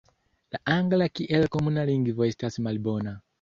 [0.53, 3.15] La angla kiel komuna lingvo estas malbona.